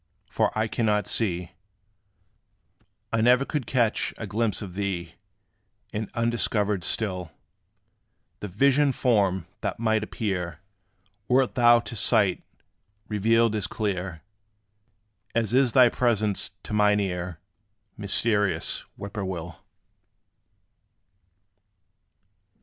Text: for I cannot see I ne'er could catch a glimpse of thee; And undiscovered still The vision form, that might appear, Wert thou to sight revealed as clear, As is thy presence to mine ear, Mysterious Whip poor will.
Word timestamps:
for 0.31 0.51
I 0.57 0.67
cannot 0.67 1.05
see 1.05 1.51
I 3.13 3.21
ne'er 3.21 3.45
could 3.45 3.67
catch 3.67 4.15
a 4.17 4.25
glimpse 4.25 4.63
of 4.63 4.73
thee; 4.73 5.13
And 5.93 6.09
undiscovered 6.15 6.83
still 6.83 7.31
The 8.39 8.47
vision 8.47 8.93
form, 8.93 9.45
that 9.59 9.77
might 9.77 10.03
appear, 10.03 10.59
Wert 11.27 11.53
thou 11.53 11.81
to 11.81 11.95
sight 11.95 12.41
revealed 13.09 13.53
as 13.53 13.67
clear, 13.67 14.23
As 15.35 15.53
is 15.53 15.73
thy 15.73 15.87
presence 15.87 16.49
to 16.63 16.73
mine 16.73 16.99
ear, 16.99 17.37
Mysterious 17.95 18.83
Whip 18.97 19.13
poor 19.13 19.23
will. 19.23 19.57